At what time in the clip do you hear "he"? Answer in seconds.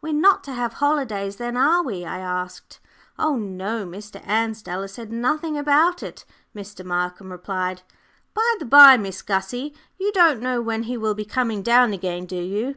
10.84-10.96